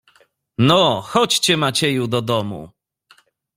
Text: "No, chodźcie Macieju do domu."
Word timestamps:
"No, 0.57 1.01
chodźcie 1.01 1.57
Macieju 1.57 2.07
do 2.07 2.21
domu." 2.21 2.69